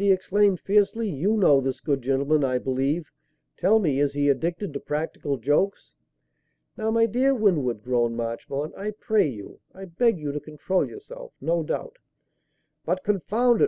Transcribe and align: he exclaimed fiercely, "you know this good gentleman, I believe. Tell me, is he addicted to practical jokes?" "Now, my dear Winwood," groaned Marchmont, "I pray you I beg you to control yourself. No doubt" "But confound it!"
he 0.00 0.12
exclaimed 0.12 0.60
fiercely, 0.60 1.08
"you 1.10 1.36
know 1.36 1.60
this 1.60 1.80
good 1.80 2.02
gentleman, 2.02 2.44
I 2.44 2.58
believe. 2.58 3.10
Tell 3.56 3.80
me, 3.80 3.98
is 3.98 4.12
he 4.12 4.28
addicted 4.28 4.72
to 4.74 4.78
practical 4.78 5.38
jokes?" 5.38 5.92
"Now, 6.76 6.92
my 6.92 7.06
dear 7.06 7.34
Winwood," 7.34 7.82
groaned 7.82 8.16
Marchmont, 8.16 8.74
"I 8.76 8.92
pray 8.92 9.26
you 9.26 9.58
I 9.74 9.86
beg 9.86 10.20
you 10.20 10.30
to 10.30 10.38
control 10.38 10.88
yourself. 10.88 11.32
No 11.40 11.64
doubt" 11.64 11.96
"But 12.86 13.02
confound 13.02 13.56
it!" 13.56 13.56